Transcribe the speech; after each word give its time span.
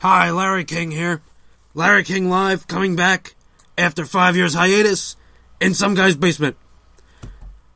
King 0.00 0.90
here. 0.90 1.22
Larry 1.74 2.04
King 2.04 2.28
Live 2.28 2.66
coming 2.66 2.96
back 2.96 3.34
after 3.76 4.04
five 4.04 4.36
years 4.36 4.54
hiatus 4.54 5.16
in 5.60 5.74
some 5.74 5.94
guy's 5.94 6.16
basement. 6.16 6.56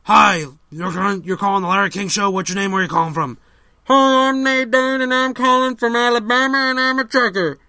Hi, 0.03 0.45
you're 0.69 0.91
calling, 0.91 1.23
you're 1.23 1.37
calling 1.37 1.63
the 1.63 1.69
Larry 1.69 1.89
King 1.89 2.09
Show. 2.09 2.29
What's 2.29 2.49
your 2.49 2.57
name? 2.57 2.71
Where 2.71 2.81
are 2.81 2.83
you 2.83 2.89
calling 2.89 3.13
from? 3.13 3.37
Hi, 3.85 4.29
I'm 4.29 4.43
Nate 4.43 4.71
Dern, 4.71 5.01
and 5.01 5.13
I'm 5.13 5.33
calling 5.33 5.75
from 5.75 5.95
Alabama, 5.95 6.57
and 6.57 6.79
I'm 6.79 6.99
a 6.99 7.05
trucker. 7.05 7.59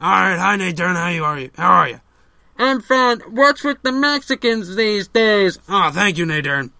All 0.00 0.10
right, 0.10 0.38
hi 0.38 0.56
Nate 0.56 0.76
Dern. 0.76 0.96
How 0.96 1.08
you 1.08 1.24
are 1.24 1.38
you? 1.38 1.50
How 1.56 1.70
are 1.70 1.88
you? 1.88 2.00
I'm 2.58 2.80
fine. 2.80 3.20
What's 3.28 3.62
with 3.62 3.82
the 3.82 3.92
Mexicans 3.92 4.76
these 4.76 5.08
days? 5.08 5.58
Oh, 5.68 5.90
thank 5.90 6.18
you, 6.18 6.26
Nate 6.26 6.44
Dern. 6.44 6.72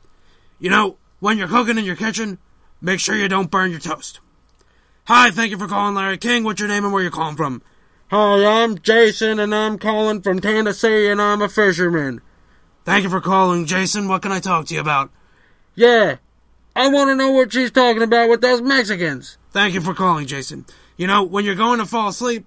You 0.59 0.71
know, 0.71 0.97
when 1.21 1.39
you're 1.39 1.49
cooking 1.49 1.79
in 1.79 1.85
your 1.85 1.97
kitchen, 1.97 2.39
make 2.81 3.01
sure 3.01 3.17
you 3.17 3.29
don't 3.29 3.51
burn 3.51 3.71
your 3.71 3.81
toast. 3.81 4.21
Hi, 5.09 5.31
thank 5.31 5.53
you 5.53 5.59
for 5.59 5.69
calling 5.69 5.95
Larry 5.95 6.19
King. 6.19 6.43
What's 6.43 6.59
your 6.59 6.69
name 6.69 6.83
and 6.83 6.93
where 6.93 7.01
you 7.01 7.13
calling 7.13 7.37
from? 7.37 7.63
Hi, 8.11 8.45
I'm 8.45 8.77
Jason, 8.77 9.39
and 9.39 9.55
I'm 9.55 9.79
calling 9.79 10.21
from 10.21 10.41
Tennessee, 10.41 11.07
and 11.07 11.23
I'm 11.23 11.41
a 11.41 11.49
fisherman. 11.49 12.23
Thank 12.85 13.05
you 13.05 13.11
for 13.11 13.21
calling, 13.21 13.67
Jason. 13.67 14.09
What 14.09 14.23
can 14.23 14.33
I 14.33 14.41
talk 14.41 14.67
to 14.67 14.75
you 14.75 14.81
about? 14.81 15.13
Yeah, 15.77 16.17
I 16.75 16.89
want 16.89 17.11
to 17.11 17.15
know 17.15 17.31
what 17.31 17.53
she's 17.53 17.71
talking 17.71 18.03
about 18.03 18.29
with 18.29 18.41
those 18.41 18.61
Mexicans. 18.61 19.39
Thank 19.53 19.75
you 19.75 19.81
for 19.81 19.95
calling, 19.95 20.27
Jason. 20.27 20.67
You 20.97 21.07
know, 21.07 21.23
when 21.23 21.45
you're 21.45 21.55
going 21.55 21.79
to 21.79 21.87
fall 21.87 22.09
asleep, 22.09 22.45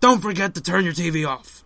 don't 0.00 0.20
forget 0.20 0.56
to 0.56 0.60
turn 0.60 0.84
your 0.84 0.94
TV 0.94 1.24
off. 1.24 1.62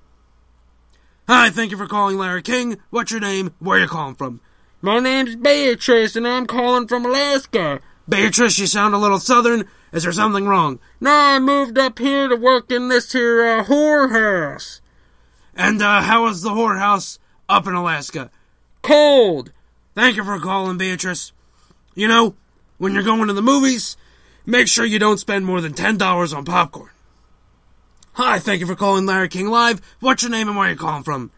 Hi, 1.27 1.48
thank 1.48 1.70
you 1.70 1.79
for 1.79 1.87
calling 1.87 2.19
Larry 2.19 2.42
King. 2.42 2.77
What's 2.91 3.12
your 3.12 3.20
name? 3.20 3.55
Where 3.61 3.79
you 3.79 3.87
calling 3.87 4.15
from? 4.15 4.42
My 4.83 4.98
name's 4.98 5.37
Beatrice, 5.37 6.17
and 6.17 6.29
I'm 6.29 6.47
calling 6.47 6.86
from 6.86 7.06
Alaska. 7.06 7.81
Beatrice, 8.08 8.58
you 8.58 8.66
sound 8.66 8.94
a 8.94 8.98
little 8.98 9.19
southern. 9.19 9.69
Is 9.92 10.02
there 10.02 10.12
something 10.12 10.47
wrong? 10.47 10.78
No, 11.00 11.10
I 11.10 11.38
moved 11.38 11.78
up 11.78 11.98
here 11.98 12.28
to 12.28 12.36
work 12.36 12.70
in 12.70 12.88
this 12.88 13.12
here 13.12 13.44
uh, 13.44 13.64
whorehouse. 13.64 14.80
And 15.55 15.80
uh, 15.80 16.02
how 16.02 16.27
is 16.27 16.42
the 16.42 16.50
whorehouse 16.50 17.19
up 17.48 17.66
in 17.66 17.74
Alaska? 17.74 18.30
Cold. 18.83 19.52
Thank 19.94 20.16
you 20.16 20.24
for 20.24 20.38
calling, 20.41 20.77
Beatrice. 20.77 21.33
You 21.94 22.08
know, 22.08 22.34
when 22.78 22.92
you're 22.92 23.02
going 23.02 23.28
to 23.28 23.33
the 23.33 23.41
movies, 23.41 23.96
make 24.44 24.68
sure 24.68 24.84
you 24.84 24.98
don't 24.98 25.20
spend 25.20 25.46
more 25.46 25.61
than 25.61 25.72
$10 25.72 26.36
on 26.36 26.44
popcorn. 26.44 26.91
Hi, 28.14 28.39
thank 28.39 28.61
you 28.61 28.66
for 28.66 28.77
calling 28.77 29.06
Larry 29.06 29.28
King 29.28 29.48
Live. 29.48 29.80
What's 30.00 30.22
your 30.22 30.30
name 30.30 30.48
and 30.48 30.56
where 30.56 30.68
are 30.68 30.72
you 30.72 30.77
calling 30.77 31.02
from? 31.05 31.30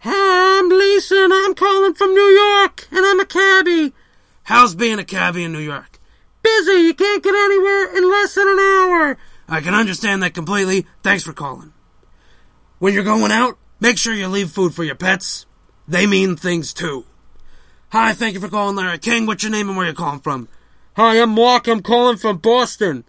Hi, 0.00 0.58
I'm 0.58 0.68
Lisa, 0.68 1.16
and 1.24 1.32
I'm 1.32 1.54
calling 1.54 1.94
from 1.94 2.14
New 2.14 2.20
York, 2.20 2.86
and 2.90 3.04
I'm 3.04 3.20
a 3.20 3.26
cabbie. 3.26 3.92
How's 4.44 4.74
being 4.74 4.98
a 4.98 5.04
cabbie 5.04 5.44
in 5.44 5.52
New 5.52 5.58
York? 5.58 5.93
Busy, 6.58 6.82
you 6.82 6.94
can't 6.94 7.22
get 7.22 7.34
anywhere 7.34 7.96
in 7.96 8.08
less 8.08 8.34
than 8.36 8.46
an 8.46 8.58
hour. 8.60 9.18
I 9.48 9.60
can 9.60 9.74
understand 9.74 10.22
that 10.22 10.34
completely. 10.34 10.86
Thanks 11.02 11.24
for 11.24 11.32
calling. 11.32 11.72
When 12.78 12.94
you're 12.94 13.02
going 13.02 13.32
out, 13.32 13.58
make 13.80 13.98
sure 13.98 14.14
you 14.14 14.28
leave 14.28 14.50
food 14.50 14.72
for 14.72 14.84
your 14.84 14.94
pets. 14.94 15.46
They 15.88 16.06
mean 16.06 16.36
things 16.36 16.72
too. 16.72 17.06
Hi, 17.90 18.12
thank 18.12 18.34
you 18.34 18.40
for 18.40 18.48
calling 18.48 18.76
Larry 18.76 18.98
King. 18.98 19.26
What's 19.26 19.42
your 19.42 19.50
name 19.50 19.68
and 19.68 19.76
where 19.76 19.88
you 19.88 19.94
calling 19.94 20.20
from? 20.20 20.48
Hi, 20.96 21.20
I'm 21.20 21.30
Mark. 21.30 21.66
I'm 21.66 21.82
calling 21.82 22.18
from 22.18 22.38
Boston. 22.38 23.04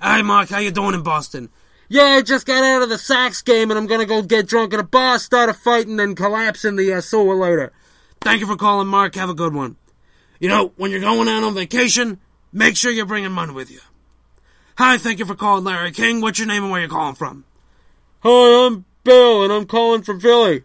Hi, 0.00 0.22
Mark. 0.22 0.48
How 0.48 0.58
you 0.58 0.70
doing 0.70 0.94
in 0.94 1.02
Boston? 1.02 1.50
Yeah, 1.90 2.16
I 2.16 2.22
just 2.22 2.46
got 2.46 2.64
out 2.64 2.82
of 2.82 2.88
the 2.88 2.98
Sox 2.98 3.42
game, 3.42 3.70
and 3.70 3.76
I'm 3.78 3.86
gonna 3.86 4.06
go 4.06 4.22
get 4.22 4.46
drunk 4.46 4.72
at 4.72 4.80
a 4.80 4.84
bar, 4.84 5.18
start 5.18 5.50
a 5.50 5.54
fight, 5.54 5.86
and 5.86 6.00
then 6.00 6.14
collapse 6.14 6.64
in 6.64 6.76
the 6.76 6.94
uh, 6.94 7.02
sewer 7.02 7.34
later. 7.34 7.74
Thank 8.22 8.40
you 8.40 8.46
for 8.46 8.56
calling, 8.56 8.88
Mark. 8.88 9.14
Have 9.16 9.28
a 9.28 9.34
good 9.34 9.54
one. 9.54 9.76
You 10.40 10.48
know, 10.48 10.72
when 10.76 10.90
you're 10.90 11.00
going 11.00 11.28
out 11.28 11.44
on 11.44 11.54
vacation, 11.54 12.20
make 12.52 12.76
sure 12.76 12.90
you're 12.90 13.06
bringing 13.06 13.32
money 13.32 13.52
with 13.52 13.70
you. 13.70 13.80
Hi, 14.78 14.98
thank 14.98 15.18
you 15.18 15.26
for 15.26 15.34
calling 15.34 15.64
Larry 15.64 15.90
King. 15.90 16.20
What's 16.20 16.38
your 16.38 16.48
name 16.48 16.62
and 16.64 16.72
where 16.72 16.82
you 16.82 16.88
calling 16.88 17.14
from? 17.14 17.44
Hi, 18.20 18.66
I'm 18.66 18.84
Bill, 19.04 19.42
and 19.42 19.52
I'm 19.52 19.66
calling 19.66 20.02
from 20.02 20.20
Philly. 20.20 20.64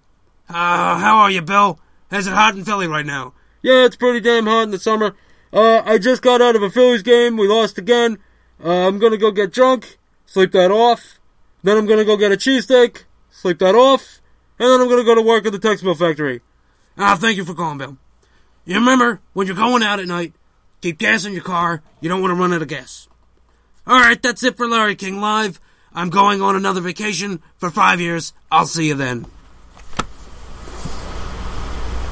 Uh, 0.50 0.97
how 0.97 1.19
are 1.19 1.31
you, 1.31 1.41
Bill? 1.41 1.79
Is 2.11 2.28
it 2.28 2.33
hot 2.33 2.55
in 2.55 2.66
Philly 2.66 2.88
right 2.88 3.05
now? 3.05 3.33
Yeah, 3.61 3.85
it's 3.85 3.95
pretty 3.95 4.19
damn 4.19 4.47
hot 4.47 4.63
in 4.63 4.72
the 4.72 4.79
summer. 4.79 5.16
Uh, 5.53 5.81
I 5.85 5.97
just 5.97 6.22
got 6.22 6.41
out 6.41 6.55
of 6.55 6.63
a 6.63 6.69
Phillies 6.69 7.03
game. 7.03 7.38
We 7.38 7.47
lost 7.47 7.78
again. 7.78 8.17
Uh, 8.63 8.88
I'm 8.88 9.00
gonna 9.00 9.17
go 9.17 9.31
get 9.31 9.51
drunk, 9.51 9.97
sleep 10.25 10.51
that 10.51 10.72
off. 10.72 11.19
Then 11.63 11.78
I'm 11.78 11.85
gonna 11.85 12.05
go 12.05 12.17
get 12.17 12.31
a 12.31 12.38
cheesesteak, 12.38 13.03
sleep 13.29 13.59
that 13.59 13.75
off. 13.75 14.19
And 14.59 14.69
then 14.69 14.81
I'm 14.81 14.89
gonna 14.89 15.03
go 15.03 15.16
to 15.16 15.22
work 15.22 15.45
at 15.45 15.51
the 15.51 15.59
textile 15.59 15.95
factory. 15.95 16.41
Ah, 16.97 17.16
thank 17.19 17.38
you 17.38 17.45
for 17.45 17.53
calling, 17.53 17.78
Bill. 17.78 17.97
You 18.66 18.75
remember, 18.75 19.22
when 19.34 19.47
you're 19.47 19.55
going 19.55 19.84
out 19.84 20.00
at 20.00 20.07
night, 20.07 20.34
keep 20.81 20.97
gas 20.97 21.25
in 21.25 21.33
your 21.33 21.43
car. 21.43 21.81
You 21.99 22.09
don't 22.09 22.21
want 22.21 22.31
to 22.31 22.39
run 22.39 22.53
out 22.53 22.61
of 22.61 22.67
gas. 22.67 23.07
Alright, 23.87 24.21
that's 24.21 24.43
it 24.43 24.57
for 24.57 24.67
Larry 24.67 24.95
King 24.95 25.19
Live. 25.21 25.59
I'm 25.93 26.09
going 26.09 26.41
on 26.41 26.55
another 26.55 26.81
vacation 26.81 27.41
for 27.57 27.69
five 27.69 27.99
years. 27.99 28.33
I'll 28.51 28.67
see 28.67 28.87
you 28.87 28.95
then. 28.95 29.25